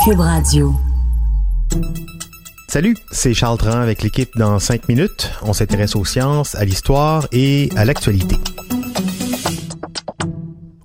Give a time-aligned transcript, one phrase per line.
[0.00, 0.74] Cube Radio.
[2.66, 5.30] Salut, c'est Charles Tran avec l'équipe dans 5 minutes.
[5.42, 8.36] On s'intéresse aux sciences, à l'histoire et à l'actualité.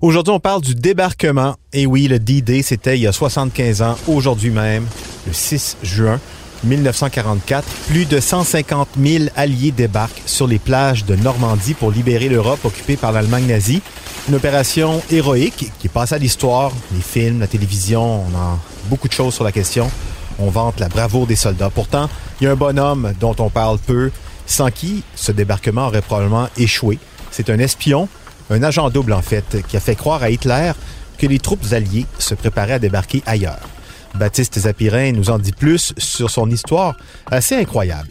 [0.00, 1.56] Aujourd'hui, on parle du débarquement.
[1.72, 4.86] Et oui, le D-Day, c'était il y a 75 ans, aujourd'hui même,
[5.26, 6.20] le 6 juin
[6.62, 7.66] 1944.
[7.88, 12.96] Plus de 150 000 alliés débarquent sur les plages de Normandie pour libérer l'Europe occupée
[12.96, 13.82] par l'Allemagne nazie.
[14.28, 19.12] Une opération héroïque qui passe à l'histoire, les films, la télévision, on a beaucoup de
[19.12, 19.90] choses sur la question.
[20.38, 21.70] On vante la bravoure des soldats.
[21.70, 22.10] Pourtant,
[22.40, 24.10] il y a un bonhomme dont on parle peu,
[24.46, 26.98] sans qui ce débarquement aurait probablement échoué.
[27.30, 28.08] C'est un espion
[28.50, 30.72] un agent double en fait, qui a fait croire à Hitler
[31.18, 33.68] que les troupes alliées se préparaient à débarquer ailleurs.
[34.14, 36.96] Baptiste Zapirin nous en dit plus sur son histoire
[37.30, 38.08] assez incroyable.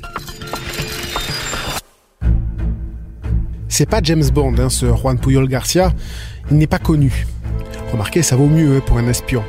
[3.78, 5.94] C'est pas James Bond, hein, ce Juan Puyol Garcia.
[6.50, 7.28] Il n'est pas connu.
[7.92, 9.44] Remarquez, ça vaut mieux hein, pour un espion.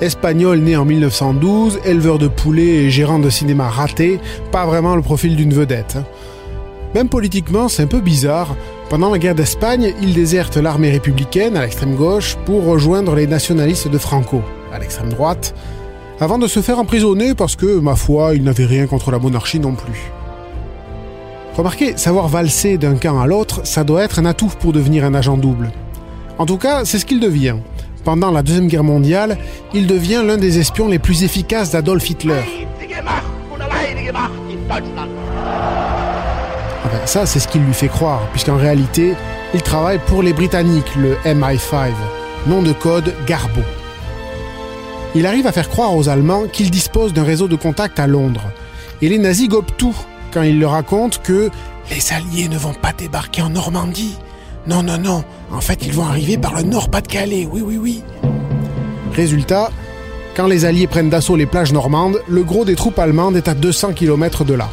[0.00, 4.18] Espagnol né en 1912, éleveur de poulets et gérant de cinéma raté,
[4.50, 5.98] pas vraiment le profil d'une vedette.
[6.00, 6.04] Hein.
[6.96, 8.56] Même politiquement, c'est un peu bizarre.
[8.90, 13.86] Pendant la guerre d'Espagne, il déserte l'armée républicaine à l'extrême gauche pour rejoindre les nationalistes
[13.86, 14.42] de Franco
[14.72, 15.54] à l'extrême droite,
[16.18, 19.60] avant de se faire emprisonner parce que, ma foi, il n'avait rien contre la monarchie
[19.60, 20.10] non plus.
[21.58, 25.12] Remarquez, savoir valser d'un camp à l'autre, ça doit être un atout pour devenir un
[25.12, 25.72] agent double.
[26.38, 27.56] En tout cas, c'est ce qu'il devient.
[28.04, 29.36] Pendant la Deuxième Guerre mondiale,
[29.74, 32.42] il devient l'un des espions les plus efficaces d'Adolf Hitler.
[36.84, 39.14] Ben, ça, c'est ce qu'il lui fait croire, puisqu'en réalité,
[39.52, 41.90] il travaille pour les Britanniques, le MI5,
[42.46, 43.62] nom de code Garbo.
[45.16, 48.44] Il arrive à faire croire aux Allemands qu'il dispose d'un réseau de contacts à Londres.
[49.02, 49.96] Et les nazis gobent tout
[50.32, 51.50] quand il leur raconte que
[51.90, 54.16] les Alliés ne vont pas débarquer en Normandie.
[54.66, 55.24] Non, non, non.
[55.52, 57.48] En fait, ils vont arriver par le Nord-Pas-de-Calais.
[57.50, 58.02] Oui, oui, oui.
[59.14, 59.70] Résultat,
[60.36, 63.54] quand les Alliés prennent d'assaut les plages normandes, le gros des troupes allemandes est à
[63.54, 64.68] 200 km de là.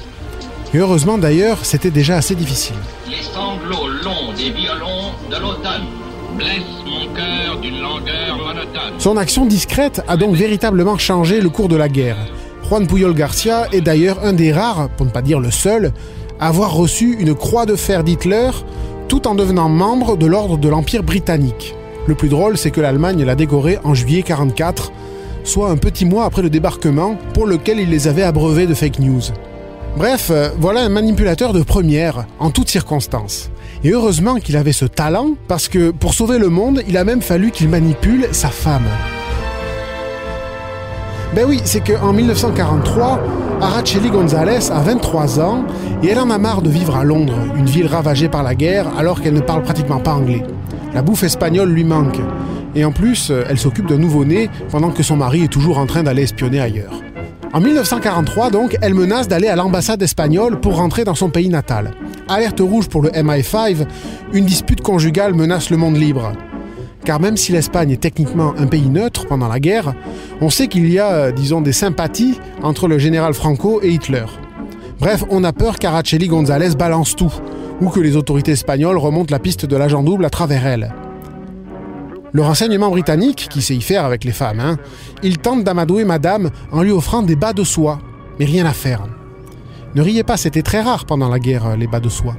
[0.73, 2.75] Et heureusement d'ailleurs, c'était déjà assez difficile.
[3.07, 5.85] Les sanglots longs des violons de l'automne
[6.37, 8.99] blessent mon cœur d'une langueur monotone.
[8.99, 12.17] Son action discrète a donc véritablement changé le cours de la guerre.
[12.67, 15.91] Juan Puyol Garcia est d'ailleurs un des rares, pour ne pas dire le seul,
[16.39, 18.49] à avoir reçu une croix de fer d'Hitler
[19.07, 21.75] tout en devenant membre de l'ordre de l'Empire britannique.
[22.07, 24.91] Le plus drôle, c'est que l'Allemagne l'a décoré en juillet 44,
[25.43, 28.97] soit un petit mois après le débarquement pour lequel il les avait abreuvés de fake
[28.99, 29.21] news.
[29.95, 33.51] Bref, euh, voilà un manipulateur de première, en toutes circonstances.
[33.83, 37.21] Et heureusement qu'il avait ce talent, parce que pour sauver le monde, il a même
[37.21, 38.87] fallu qu'il manipule sa femme.
[41.33, 43.19] Ben oui, c'est qu'en 1943,
[43.61, 45.65] Araceli González a 23 ans
[46.03, 48.87] et elle en a marre de vivre à Londres, une ville ravagée par la guerre
[48.97, 50.43] alors qu'elle ne parle pratiquement pas anglais.
[50.93, 52.19] La bouffe espagnole lui manque.
[52.75, 55.85] Et en plus, euh, elle s'occupe d'un nouveau-né pendant que son mari est toujours en
[55.85, 57.01] train d'aller espionner ailleurs.
[57.53, 61.91] En 1943, donc, elle menace d'aller à l'ambassade espagnole pour rentrer dans son pays natal.
[62.27, 63.85] Alerte rouge pour le MI5,
[64.33, 66.33] une dispute conjugale menace le monde libre.
[67.05, 69.93] Car même si l'Espagne est techniquement un pays neutre pendant la guerre,
[70.41, 74.25] on sait qu'il y a, euh, disons, des sympathies entre le général Franco et Hitler.
[74.99, 77.31] Bref, on a peur qu'Araceli González balance tout,
[77.79, 80.93] ou que les autorités espagnoles remontent la piste de l'agent double à travers elle.
[82.31, 84.77] Le renseignement britannique, qui sait y faire avec les femmes, hein,
[85.21, 87.99] il tente d'amadouer madame en lui offrant des bas de soie.
[88.39, 89.03] Mais rien à faire.
[89.93, 92.35] Ne riez pas, c'était très rare pendant la guerre, les bas de soie.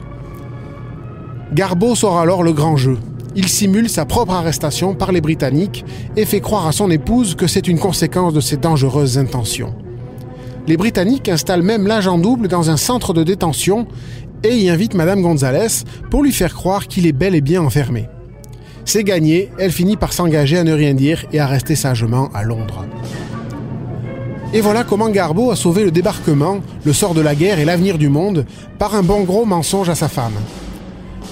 [1.52, 2.98] Garbo sort alors le grand jeu.
[3.38, 5.84] Il simule sa propre arrestation par les Britanniques
[6.16, 9.74] et fait croire à son épouse que c'est une conséquence de ses dangereuses intentions.
[10.66, 13.86] Les Britanniques installent même l'agent double dans un centre de détention
[14.42, 18.08] et y invitent Madame Gonzalez pour lui faire croire qu'il est bel et bien enfermé.
[18.86, 22.42] C'est gagné, elle finit par s'engager à ne rien dire et à rester sagement à
[22.42, 22.86] Londres.
[24.54, 27.98] Et voilà comment Garbo a sauvé le débarquement, le sort de la guerre et l'avenir
[27.98, 28.46] du monde
[28.78, 30.32] par un bon gros mensonge à sa femme.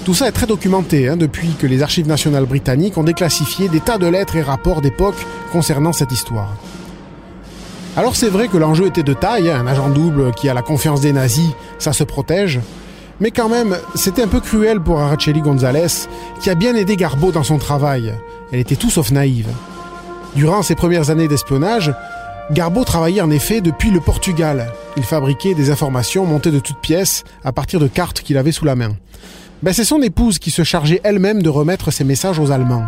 [0.05, 3.79] Tout ça est très documenté hein, depuis que les archives nationales britanniques ont déclassifié des
[3.79, 5.15] tas de lettres et rapports d'époque
[5.51, 6.55] concernant cette histoire.
[7.97, 10.61] Alors c'est vrai que l'enjeu était de taille, hein, un agent double qui a la
[10.61, 11.49] confiance des nazis,
[11.79, 12.59] ça se protège,
[13.19, 16.07] mais quand même, c'était un peu cruel pour Araceli González,
[16.39, 18.13] qui a bien aidé Garbo dans son travail.
[18.51, 19.47] Elle était tout sauf naïve.
[20.35, 21.91] Durant ses premières années d'espionnage,
[22.51, 24.71] Garbo travaillait en effet depuis le Portugal.
[24.97, 28.65] Il fabriquait des informations montées de toutes pièces à partir de cartes qu'il avait sous
[28.65, 28.91] la main.
[29.63, 32.85] Ben, c'est son épouse qui se chargeait elle-même de remettre ses messages aux Allemands.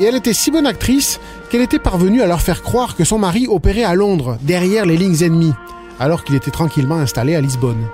[0.00, 1.20] Et elle était si bonne actrice
[1.50, 4.96] qu'elle était parvenue à leur faire croire que son mari opérait à Londres, derrière les
[4.96, 5.52] lignes ennemies,
[6.00, 7.86] alors qu'il était tranquillement installé à Lisbonne.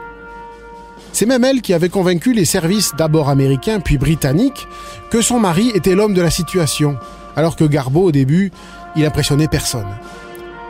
[1.12, 4.69] C'est même elle qui avait convaincu les services d'abord américains puis britanniques
[5.11, 6.96] que son mari était l'homme de la situation,
[7.34, 8.52] alors que Garbo au début,
[8.94, 9.88] il impressionnait personne.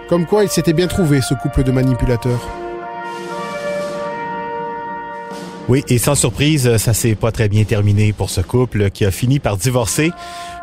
[0.09, 2.41] Comme quoi, il s'était bien trouvé, ce couple de manipulateurs.
[5.69, 9.11] Oui, et sans surprise, ça s'est pas très bien terminé pour ce couple qui a
[9.11, 10.13] fini par divorcer.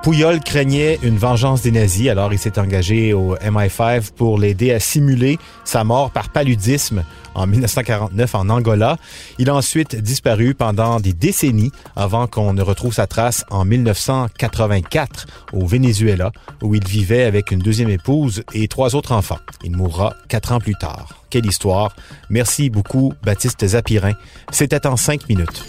[0.02, 4.80] Pouyol craignait une vengeance des nazis, alors il s'est engagé au MI5 pour l'aider à
[4.80, 7.04] simuler sa mort par paludisme
[7.36, 8.98] en 1949 en Angola.
[9.38, 15.28] Il a ensuite disparu pendant des décennies avant qu'on ne retrouve sa trace en 1984
[15.54, 16.32] au Venezuela,
[16.64, 19.40] où il vivait avec une deuxième épouse et trois autres enfants.
[19.64, 21.24] Il mourra quatre ans plus tard.
[21.30, 21.96] Quelle histoire.
[22.30, 24.14] Merci beaucoup, Baptiste Zapirin.
[24.52, 25.66] C'était en cinq minutes.